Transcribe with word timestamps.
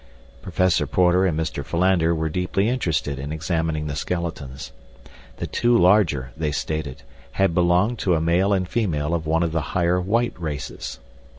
Professor 0.41 0.87
Porter 0.87 1.27
and 1.27 1.39
Mr. 1.39 1.63
Philander 1.63 2.15
were 2.15 2.27
deeply 2.27 2.67
interested 2.67 3.19
in 3.19 3.31
examining 3.31 3.85
the 3.85 3.95
skeletons. 3.95 4.71
The 5.37 5.45
two 5.45 5.77
larger, 5.77 6.31
they 6.35 6.51
stated, 6.51 7.03
had 7.33 7.53
belonged 7.53 7.99
to 7.99 8.15
a 8.15 8.19
male 8.19 8.51
and 8.51 8.67
female 8.67 9.13
of 9.13 9.27
one 9.27 9.43
of 9.43 9.51
the 9.51 9.61
higher 9.77 10.01
white 10.01 10.33
races. 10.41 10.99